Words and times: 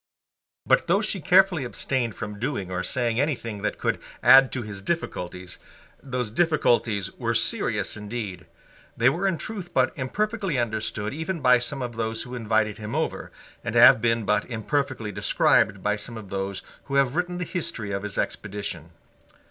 But, 0.65 0.87
though 0.87 1.01
she 1.01 1.21
carefully 1.21 1.63
abstained 1.63 2.15
from 2.15 2.39
doing 2.39 2.71
or 2.71 2.81
saying 2.81 3.19
anything 3.19 3.61
that 3.61 3.77
could 3.77 3.99
add 4.23 4.51
to 4.51 4.63
his 4.63 4.81
difficulties, 4.81 5.59
those 6.01 6.31
difficulties 6.31 7.13
were 7.19 7.35
serious 7.35 7.95
indeed. 7.95 8.47
They 8.97 9.09
were 9.09 9.27
in 9.27 9.37
truth 9.37 9.75
but 9.75 9.93
imperfectly 9.95 10.57
understood 10.57 11.13
even 11.13 11.39
by 11.39 11.59
some 11.59 11.83
of 11.83 11.97
those 11.97 12.23
who 12.23 12.33
invited 12.33 12.79
him 12.79 12.95
over, 12.95 13.31
and 13.63 13.75
have 13.75 14.01
been 14.01 14.25
but 14.25 14.45
imperfectly 14.45 15.11
described 15.11 15.83
by 15.83 15.97
some 15.97 16.17
of 16.17 16.31
those 16.31 16.63
who 16.85 16.95
have 16.95 17.15
written 17.15 17.37
the 17.37 17.45
history 17.45 17.91
of 17.91 18.01
his 18.01 18.17
expedition. 18.17 18.93